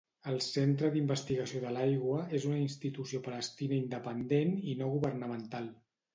El 0.29 0.37
centre 0.43 0.87
d'investigació 0.95 1.61
de 1.65 1.73
l'aigua 1.75 2.23
és 2.39 2.47
una 2.53 2.57
institució 2.63 3.21
palestina 3.29 3.79
independent 3.83 4.59
i 4.75 4.77
no 4.83 4.91
governamental. 4.97 5.71